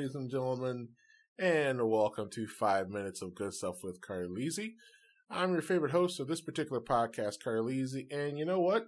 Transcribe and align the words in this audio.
Ladies 0.00 0.14
and 0.14 0.30
gentlemen, 0.30 0.88
and 1.38 1.86
welcome 1.86 2.30
to 2.30 2.46
Five 2.46 2.88
Minutes 2.88 3.20
of 3.20 3.34
Good 3.34 3.52
Stuff 3.52 3.84
with 3.84 4.00
Carlisi. 4.00 4.76
I'm 5.28 5.52
your 5.52 5.60
favorite 5.60 5.92
host 5.92 6.18
of 6.18 6.26
this 6.26 6.40
particular 6.40 6.80
podcast, 6.80 7.34
Carlisi, 7.44 8.06
and 8.10 8.38
you 8.38 8.46
know 8.46 8.60
what? 8.60 8.86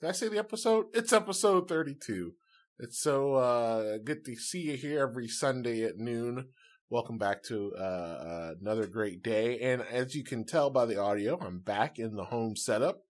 Did 0.00 0.08
I 0.08 0.12
say 0.12 0.26
the 0.26 0.40
episode? 0.40 0.86
It's 0.92 1.12
episode 1.12 1.68
32. 1.68 2.32
It's 2.80 2.98
so 2.98 3.34
uh, 3.36 3.98
good 3.98 4.24
to 4.24 4.34
see 4.34 4.62
you 4.62 4.76
here 4.76 5.02
every 5.02 5.28
Sunday 5.28 5.84
at 5.84 5.98
noon. 5.98 6.48
Welcome 6.90 7.16
back 7.16 7.44
to 7.44 7.72
uh, 7.78 7.80
uh, 7.80 8.54
another 8.60 8.88
great 8.88 9.22
day. 9.22 9.60
And 9.60 9.82
as 9.82 10.16
you 10.16 10.24
can 10.24 10.44
tell 10.44 10.68
by 10.68 10.84
the 10.84 11.00
audio, 11.00 11.38
I'm 11.40 11.60
back 11.60 12.00
in 12.00 12.16
the 12.16 12.24
home 12.24 12.56
setup. 12.56 13.04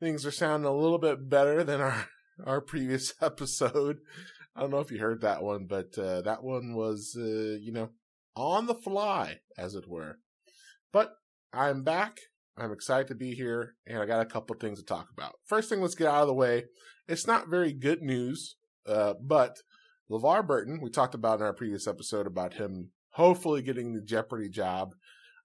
Things 0.00 0.24
are 0.24 0.30
sounding 0.30 0.66
a 0.66 0.74
little 0.74 0.98
bit 0.98 1.28
better 1.28 1.62
than 1.62 1.82
our, 1.82 2.06
our 2.46 2.62
previous 2.62 3.12
episode. 3.20 3.98
I 4.58 4.62
don't 4.62 4.72
know 4.72 4.80
if 4.80 4.90
you 4.90 4.98
heard 4.98 5.20
that 5.20 5.44
one, 5.44 5.66
but 5.66 5.96
uh, 5.96 6.20
that 6.22 6.42
one 6.42 6.74
was, 6.74 7.16
uh, 7.16 7.58
you 7.60 7.70
know, 7.70 7.90
on 8.34 8.66
the 8.66 8.74
fly, 8.74 9.38
as 9.56 9.76
it 9.76 9.88
were. 9.88 10.18
But 10.92 11.12
I'm 11.52 11.84
back. 11.84 12.18
I'm 12.56 12.72
excited 12.72 13.06
to 13.06 13.14
be 13.14 13.36
here, 13.36 13.76
and 13.86 14.02
I 14.02 14.06
got 14.06 14.20
a 14.20 14.26
couple 14.26 14.56
things 14.56 14.80
to 14.80 14.84
talk 14.84 15.10
about. 15.16 15.34
First 15.46 15.68
thing, 15.68 15.80
let's 15.80 15.94
get 15.94 16.08
out 16.08 16.22
of 16.22 16.26
the 16.26 16.34
way. 16.34 16.64
It's 17.06 17.24
not 17.24 17.48
very 17.48 17.72
good 17.72 18.02
news, 18.02 18.56
uh, 18.84 19.14
but 19.24 19.58
LeVar 20.10 20.44
Burton, 20.44 20.80
we 20.82 20.90
talked 20.90 21.14
about 21.14 21.38
in 21.38 21.46
our 21.46 21.54
previous 21.54 21.86
episode 21.86 22.26
about 22.26 22.54
him 22.54 22.90
hopefully 23.10 23.62
getting 23.62 23.92
the 23.92 24.02
Jeopardy 24.02 24.48
job, 24.48 24.88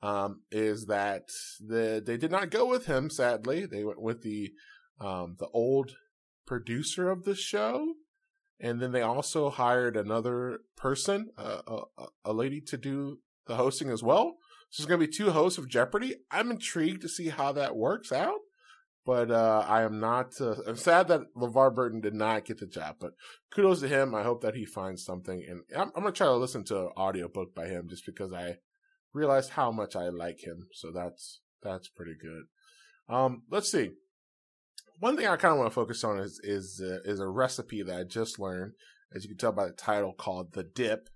um, 0.02 0.42
is 0.52 0.88
that 0.88 1.28
the 1.60 2.02
they 2.04 2.18
did 2.18 2.32
not 2.32 2.50
go 2.50 2.66
with 2.66 2.88
him. 2.88 3.12
Sadly, 3.12 3.68
they 3.68 3.84
went 3.84 4.02
with 4.02 4.24
the 4.24 4.54
um, 5.00 5.36
the 5.38 5.50
old 5.54 5.92
producer 6.48 7.12
of 7.12 7.26
the 7.26 7.36
show 7.36 7.94
and 8.60 8.82
then 8.82 8.92
they 8.92 9.02
also 9.02 9.50
hired 9.50 9.98
another 9.98 10.60
person, 10.76 11.30
a, 11.38 11.82
a 12.24 12.34
lady, 12.34 12.62
to 12.62 12.78
do 12.78 13.20
the 13.48 13.56
hosting 13.56 13.90
as 13.90 14.04
well. 14.04 14.36
So 14.70 14.82
there's 14.82 14.88
going 14.88 15.02
to 15.02 15.08
be 15.08 15.14
two 15.14 15.32
hosts 15.32 15.58
of 15.58 15.70
Jeopardy. 15.70 16.16
I'm 16.32 16.50
intrigued 16.50 17.02
to 17.02 17.10
see 17.10 17.30
how 17.30 17.52
that 17.54 17.76
works 17.76 18.12
out, 18.12 18.40
but 19.06 19.30
uh, 19.30 19.66
I 19.68 19.84
am 19.84 20.00
not. 20.00 20.40
Uh, 20.40 20.56
I'm 20.68 20.78
sad 20.78 21.08
that 21.10 21.34
LeVar 21.36 21.76
Burton 21.76 22.02
did 22.02 22.14
not 22.14 22.46
get 22.46 22.60
the 22.60 22.66
job, 22.66 22.96
but 23.00 23.12
kudos 23.52 23.82
to 23.82 23.88
him. 23.88 24.16
I 24.16 24.24
hope 24.24 24.42
that 24.42 24.56
he 24.56 24.66
finds 24.66 25.04
something, 25.04 25.44
and 25.48 25.62
I'm, 25.76 25.92
I'm 25.96 26.02
going 26.04 26.14
to 26.14 26.18
try 26.18 26.28
to 26.28 26.34
listen 26.34 26.64
to 26.66 26.86
an 26.86 26.92
audiobook 26.98 27.54
by 27.54 27.68
him 27.68 27.88
just 27.90 28.06
because 28.06 28.34
I 28.34 28.58
realized 29.14 29.52
how 29.52 29.72
much 29.72 29.96
I 29.96 30.10
like 30.10 30.44
him. 30.44 30.68
So 30.74 30.92
that's 30.92 31.42
that's 31.62 31.90
pretty 31.90 32.16
good. 32.20 32.44
Um, 33.14 33.44
let's 33.52 33.72
see 33.72 33.92
one 35.00 35.18
thing 35.18 35.28
I 35.28 35.36
kind 35.36 35.54
of 35.54 35.60
want 35.60 35.72
to 35.72 35.76
focus 35.76 36.04
on 36.04 36.20
is 36.20 36.40
is 36.44 36.82
uh, 36.84 37.00
is 37.06 37.20
a 37.20 37.28
recipe 37.28 37.84
that 37.84 37.98
I 37.98 38.04
just 38.04 38.40
learned, 38.40 38.74
as 39.14 39.24
you 39.24 39.30
can 39.30 39.38
tell 39.38 39.52
by 39.52 39.66
the 39.66 39.74
title, 39.74 40.14
called 40.14 40.54
the 40.54 40.64
dip. 40.64 41.10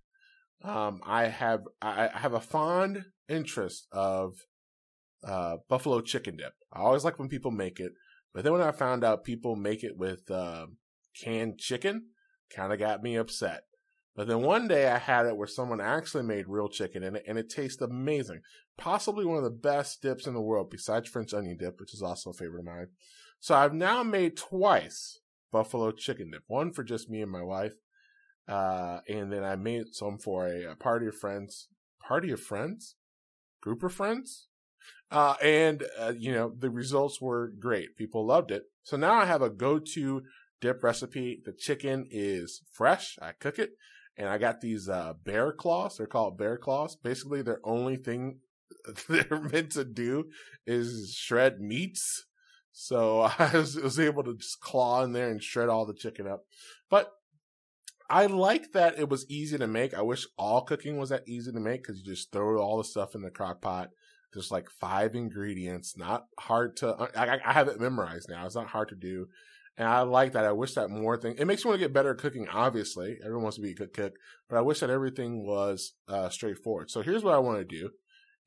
Um, 0.64 1.02
I 1.06 1.26
have 1.26 1.62
I 1.82 2.10
have 2.14 2.34
a 2.34 2.40
fond 2.40 3.06
interest 3.30 3.88
of 3.92 4.34
uh, 5.24 5.58
buffalo 5.70 6.02
chicken 6.02 6.38
dip. 6.38 6.54
I 6.74 6.80
always 6.80 7.04
like 7.04 7.20
when 7.20 7.30
people 7.30 7.52
make 7.52 7.80
it, 7.80 7.94
but 8.34 8.44
then 8.44 8.54
when 8.54 8.62
I 8.62 8.72
found 8.72 9.04
out 9.04 9.24
people 9.24 9.56
make 9.56 9.84
it 9.84 9.98
with 9.98 10.30
uh, 10.32 10.68
canned 11.20 11.60
chicken, 11.60 12.08
kind 12.56 12.74
of 12.74 12.80
got 12.80 13.04
me 13.04 13.16
upset. 13.16 13.62
But 14.16 14.28
then 14.28 14.42
one 14.42 14.68
day 14.68 14.90
I 14.90 14.98
had 14.98 15.28
it 15.28 15.38
where 15.38 15.48
someone 15.48 15.80
actually 15.80 16.24
made 16.24 16.48
real 16.48 16.70
chicken 16.70 17.04
in 17.04 17.16
it, 17.16 17.24
and 17.28 17.38
it 17.38 17.52
tastes 17.52 17.82
amazing. 17.82 18.42
Possibly 18.76 19.26
one 19.26 19.38
of 19.38 19.44
the 19.44 19.52
best 19.52 20.02
dips 20.02 20.26
in 20.26 20.34
the 20.34 20.42
world, 20.42 20.72
besides 20.72 21.08
French 21.08 21.36
onion 21.36 21.58
dip, 21.58 21.80
which 21.80 21.94
is 21.94 22.02
also 22.02 22.32
a 22.32 22.34
favorite 22.34 22.62
of 22.62 22.66
mine. 22.66 22.88
So 23.40 23.56
I've 23.56 23.74
now 23.74 24.04
made 24.04 24.36
twice 24.38 25.20
buffalo 25.52 25.92
chicken 25.92 26.32
dip. 26.32 26.44
One 26.48 26.72
for 26.72 26.84
just 26.84 27.10
me 27.10 27.22
and 27.22 27.32
my 27.32 27.44
wife, 27.44 27.74
uh, 28.48 29.00
and 29.08 29.32
then 29.32 29.44
I 29.44 29.56
made 29.56 29.94
some 29.94 30.18
for 30.18 30.48
a, 30.48 30.72
a, 30.72 30.76
party 30.76 31.08
of 31.08 31.16
friends. 31.16 31.68
Party 32.02 32.32
of 32.32 32.40
friends, 32.40 32.96
group 33.62 33.84
of 33.84 33.94
friends, 33.94 34.48
uh, 35.12 35.36
and 35.44 35.84
uh, 36.00 36.14
you 36.18 36.32
know 36.32 36.54
the 36.58 36.70
results 36.70 37.22
were 37.22 37.52
great. 37.60 37.98
People 37.98 38.26
loved 38.26 38.52
it. 38.52 38.64
So 38.84 38.96
now 38.96 39.16
I 39.16 39.26
have 39.26 39.42
a 39.42 39.50
go-to 39.50 40.24
dip 40.62 40.84
recipe. 40.84 41.42
The 41.44 41.52
chicken 41.52 42.08
is 42.10 42.62
fresh. 42.72 43.18
I 43.22 43.34
cook 43.34 43.60
it, 43.60 43.72
and 44.16 44.30
I 44.30 44.38
got 44.38 44.62
these 44.62 44.88
uh, 44.88 45.14
bear 45.24 45.52
claws. 45.52 45.98
They're 45.98 46.08
called 46.08 46.38
bear 46.38 46.58
claws. 46.58 46.96
Basically, 46.96 47.42
their 47.42 47.60
only 47.66 47.98
thing 47.98 48.40
they're 49.10 49.42
meant 49.52 49.72
to 49.72 49.84
do 49.84 50.30
is 50.66 51.14
shred 51.18 51.60
meats 51.60 52.27
so 52.80 53.22
I 53.40 53.50
was, 53.54 53.76
was, 53.76 54.00
able 54.00 54.24
to 54.24 54.36
just 54.36 54.62
claw 54.62 55.04
in 55.04 55.12
there 55.12 55.32
and 55.32 55.42
shred 55.42 55.68
all 55.68 55.88
the 55.88 55.96
chicken 55.96 56.28
up. 56.28 56.44
But 56.92 57.12
I 58.08 58.28
like 58.28 58.72
that 58.74 59.00
it 59.00 59.10
was 59.10 59.30
easy 59.30 59.58
to 59.58 59.66
make. 59.66 59.96
I 59.96 60.04
wish 60.04 60.28
all 60.38 60.62
cooking 60.62 60.98
was 60.98 61.10
that 61.10 61.28
easy 61.28 61.52
to 61.52 61.60
make 61.60 61.82
because 61.82 62.00
you 62.00 62.06
just 62.06 62.32
throw 62.32 62.62
all 62.62 62.78
the 62.78 62.84
stuff 62.84 63.16
in 63.16 63.24
the 63.24 63.32
crock 63.32 63.62
pot. 63.62 63.90
Just 64.32 64.52
like 64.52 64.70
five 64.70 65.16
ingredients, 65.16 65.98
not 65.98 66.26
hard 66.40 66.78
to. 66.78 67.10
I, 67.16 67.40
I 67.44 67.54
have 67.54 67.68
it 67.68 67.82
memorized 67.82 68.30
now. 68.30 68.46
It's 68.46 68.56
not 68.56 68.68
hard 68.68 68.90
to 68.90 68.96
do. 68.96 69.28
And 69.76 69.88
I 69.88 70.02
like 70.02 70.34
that. 70.34 70.46
I 70.46 70.52
wish 70.52 70.76
that 70.76 70.90
more 70.90 71.18
thing. 71.18 71.36
It 71.40 71.46
makes 71.46 71.66
me 71.66 71.70
want 71.70 71.80
to 71.80 71.86
get 71.86 71.94
better 71.94 72.12
at 72.12 72.18
cooking. 72.20 72.48
Obviously, 72.48 73.18
everyone 73.24 73.44
wants 73.44 73.58
to 73.58 73.64
be 73.64 73.72
a 73.72 73.76
good 73.76 73.94
cook, 73.94 74.14
but 74.50 74.58
I 74.58 74.62
wish 74.62 74.82
that 74.82 74.90
everything 74.90 75.46
was 75.46 75.94
uh, 76.08 76.30
straightforward. 76.30 76.92
So 76.92 77.02
here's 77.02 77.24
what 77.24 77.34
I 77.34 77.40
want 77.40 77.58
to 77.58 77.64
do. 77.64 77.90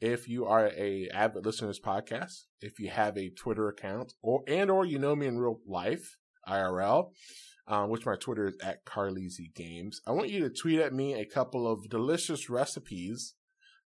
If 0.00 0.28
you 0.28 0.46
are 0.46 0.68
a 0.68 1.08
avid 1.12 1.44
listener 1.44 1.66
to 1.66 1.70
this 1.72 1.80
podcast, 1.80 2.44
if 2.60 2.78
you 2.78 2.88
have 2.88 3.18
a 3.18 3.28
Twitter 3.30 3.68
account, 3.68 4.14
or 4.22 4.42
and 4.48 4.70
or 4.70 4.86
you 4.86 4.98
know 4.98 5.14
me 5.14 5.26
in 5.26 5.38
real 5.38 5.60
life, 5.66 6.16
IRL, 6.48 7.10
um, 7.66 7.90
which 7.90 8.06
my 8.06 8.16
Twitter 8.16 8.48
is 8.48 8.56
at 8.62 8.86
Carlisi 8.86 9.54
Games, 9.54 10.00
I 10.06 10.12
want 10.12 10.30
you 10.30 10.40
to 10.40 10.50
tweet 10.50 10.80
at 10.80 10.94
me 10.94 11.14
a 11.14 11.26
couple 11.26 11.70
of 11.70 11.90
delicious 11.90 12.48
recipes 12.48 13.34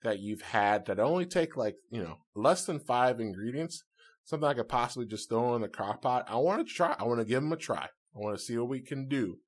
that 0.02 0.20
you've 0.20 0.42
had 0.42 0.86
that 0.86 0.98
only 0.98 1.26
take 1.26 1.56
like 1.56 1.76
you 1.90 2.02
know 2.02 2.16
less 2.34 2.64
than 2.64 2.80
five 2.80 3.20
ingredients, 3.20 3.84
something 4.24 4.48
I 4.48 4.54
could 4.54 4.68
possibly 4.68 5.06
just 5.06 5.28
throw 5.28 5.54
in 5.56 5.62
the 5.62 5.68
crock 5.68 6.00
pot. 6.00 6.24
I 6.26 6.36
want 6.36 6.66
to 6.66 6.72
try. 6.72 6.96
I 6.98 7.04
want 7.04 7.20
to 7.20 7.26
give 7.26 7.42
them 7.42 7.52
a 7.52 7.56
try. 7.56 7.88
I 8.16 8.18
want 8.18 8.38
to 8.38 8.42
see 8.42 8.56
what 8.56 8.70
we 8.70 8.80
can 8.80 9.08
do 9.08 9.40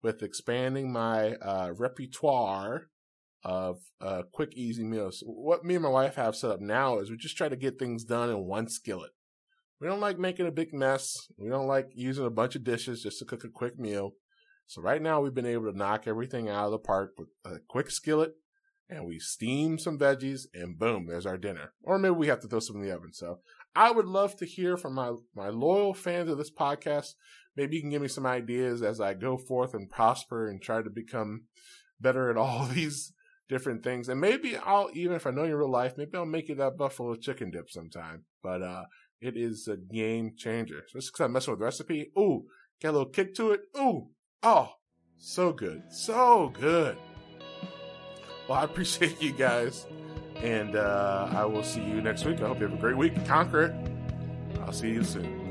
with 0.00 0.22
expanding 0.22 0.92
my 0.92 1.34
uh, 1.36 1.72
repertoire 1.76 2.88
of 3.44 3.78
uh, 4.00 4.22
quick, 4.32 4.54
easy 4.54 4.84
meals. 4.84 5.22
What 5.26 5.64
me 5.64 5.74
and 5.74 5.82
my 5.82 5.90
wife 5.90 6.14
have 6.16 6.36
set 6.36 6.50
up 6.50 6.60
now 6.60 6.98
is 6.98 7.10
we 7.10 7.16
just 7.16 7.36
try 7.36 7.48
to 7.48 7.56
get 7.56 7.78
things 7.78 8.04
done 8.04 8.30
in 8.30 8.46
one 8.46 8.68
skillet. 8.68 9.10
We 9.80 9.86
don't 9.86 10.00
like 10.00 10.18
making 10.18 10.46
a 10.46 10.52
big 10.52 10.72
mess. 10.72 11.28
We 11.36 11.50
don't 11.50 11.66
like 11.66 11.90
using 11.94 12.24
a 12.24 12.30
bunch 12.30 12.56
of 12.56 12.64
dishes 12.64 13.02
just 13.02 13.18
to 13.18 13.24
cook 13.24 13.44
a 13.44 13.48
quick 13.48 13.78
meal. 13.78 14.12
So 14.66 14.80
right 14.80 15.02
now 15.02 15.20
we've 15.20 15.34
been 15.34 15.44
able 15.44 15.70
to 15.70 15.76
knock 15.76 16.06
everything 16.06 16.48
out 16.48 16.66
of 16.66 16.70
the 16.70 16.78
park 16.78 17.12
with 17.18 17.28
a 17.44 17.58
quick 17.68 17.90
skillet 17.90 18.32
and 18.88 19.06
we 19.06 19.18
steam 19.18 19.78
some 19.78 19.98
veggies 19.98 20.46
and 20.54 20.78
boom, 20.78 21.06
there's 21.06 21.26
our 21.26 21.36
dinner. 21.36 21.72
Or 21.82 21.98
maybe 21.98 22.14
we 22.14 22.28
have 22.28 22.40
to 22.40 22.48
throw 22.48 22.60
some 22.60 22.76
in 22.76 22.82
the 22.82 22.94
oven. 22.94 23.12
So 23.12 23.40
I 23.74 23.90
would 23.90 24.06
love 24.06 24.36
to 24.36 24.46
hear 24.46 24.76
from 24.76 24.94
my, 24.94 25.12
my 25.34 25.48
loyal 25.48 25.94
fans 25.94 26.30
of 26.30 26.38
this 26.38 26.50
podcast. 26.50 27.14
Maybe 27.56 27.76
you 27.76 27.82
can 27.82 27.90
give 27.90 28.02
me 28.02 28.08
some 28.08 28.26
ideas 28.26 28.82
as 28.82 29.00
I 29.00 29.14
go 29.14 29.36
forth 29.36 29.74
and 29.74 29.90
prosper 29.90 30.48
and 30.48 30.62
try 30.62 30.82
to 30.82 30.90
become 30.90 31.44
better 32.00 32.30
at 32.30 32.36
all 32.36 32.66
these 32.72 33.12
different 33.48 33.82
things. 33.82 34.08
And 34.08 34.20
maybe 34.20 34.56
I'll, 34.56 34.90
even 34.94 35.16
if 35.16 35.26
I 35.26 35.30
know 35.30 35.44
you 35.44 35.50
in 35.50 35.56
real 35.56 35.70
life, 35.70 35.94
maybe 35.96 36.16
I'll 36.16 36.24
make 36.24 36.48
you 36.48 36.54
that 36.56 36.76
buffalo 36.76 37.14
chicken 37.14 37.50
dip 37.50 37.70
sometime. 37.70 38.24
But, 38.42 38.62
uh, 38.62 38.84
it 39.20 39.36
is 39.36 39.68
a 39.68 39.76
game 39.76 40.32
changer. 40.36 40.84
So 40.88 40.98
just 40.98 41.12
because 41.12 41.24
I'm 41.24 41.32
messing 41.32 41.52
with 41.52 41.60
the 41.60 41.64
recipe, 41.64 42.12
ooh, 42.18 42.44
get 42.80 42.88
a 42.88 42.92
little 42.92 43.08
kick 43.08 43.34
to 43.36 43.52
it. 43.52 43.60
Ooh, 43.78 44.08
oh, 44.42 44.72
so 45.18 45.52
good. 45.52 45.82
So 45.90 46.52
good. 46.60 46.98
Well, 48.48 48.58
I 48.58 48.64
appreciate 48.64 49.22
you 49.22 49.32
guys. 49.32 49.86
And 50.36 50.76
uh, 50.76 51.30
I 51.32 51.44
will 51.46 51.62
see 51.62 51.82
you 51.82 52.02
next 52.02 52.24
week. 52.26 52.42
I 52.42 52.48
hope 52.48 52.60
you 52.60 52.66
have 52.66 52.76
a 52.76 52.80
great 52.80 52.96
week. 52.96 53.24
Conquer 53.24 53.62
it. 53.62 53.74
I'll 54.60 54.72
see 54.72 54.90
you 54.90 55.02
soon. 55.02 55.43